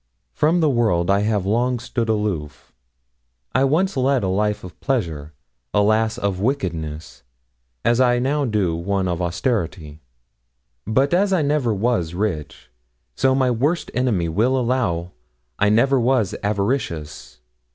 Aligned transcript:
From 0.33 0.61
the 0.61 0.67
world 0.71 1.11
I 1.11 1.19
have 1.19 1.45
long 1.45 1.77
stood 1.77 2.09
aloof. 2.09 2.73
I 3.53 3.63
once 3.63 3.95
led 3.95 4.23
a 4.23 4.29
life 4.29 4.63
of 4.63 4.79
pleasure 4.79 5.33
alas! 5.75 6.17
of 6.17 6.39
wickedness 6.39 7.21
as 7.85 7.99
I 8.01 8.17
now 8.17 8.45
do 8.45 8.75
one 8.75 9.07
of 9.07 9.21
austerity; 9.21 10.01
but 10.87 11.13
as 11.13 11.31
I 11.31 11.43
never 11.43 11.71
was 11.71 12.15
rich, 12.15 12.71
so 13.15 13.35
my 13.35 13.51
worst 13.51 13.91
enemy 13.93 14.27
will 14.27 14.57
allow 14.57 15.11
I 15.59 15.69
never 15.69 15.99
was 15.99 16.33
avaricious. 16.41 17.39